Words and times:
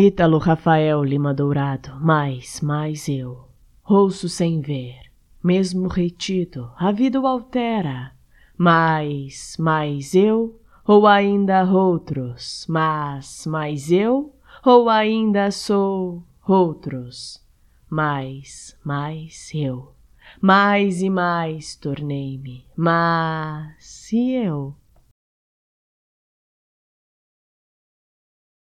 Ítalo 0.00 0.38
Rafael 0.38 1.02
Lima 1.02 1.34
Dourado, 1.34 1.98
mais, 2.00 2.60
mais 2.60 3.08
eu. 3.08 3.48
Ouço 3.84 4.28
sem 4.28 4.60
ver, 4.60 4.94
mesmo 5.42 5.88
retido, 5.88 6.70
a 6.78 6.92
vida 6.92 7.20
o 7.20 7.26
altera. 7.26 8.12
Mais, 8.56 9.56
mais 9.58 10.14
eu, 10.14 10.56
ou 10.86 11.04
ainda 11.04 11.64
outros, 11.64 12.64
mas, 12.68 13.44
mais 13.44 13.90
eu, 13.90 14.32
ou 14.64 14.88
ainda 14.88 15.50
sou 15.50 16.22
outros, 16.46 17.44
mais, 17.90 18.78
mais 18.84 19.50
eu. 19.52 19.90
Mais 20.40 21.02
e 21.02 21.10
mais 21.10 21.74
tornei-me, 21.74 22.64
mas 22.76 24.12
e 24.12 24.30
eu? 24.34 24.76